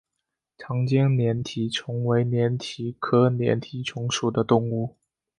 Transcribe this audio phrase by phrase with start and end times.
[0.57, 4.97] 长江粘体虫为粘体科粘体虫属的动物。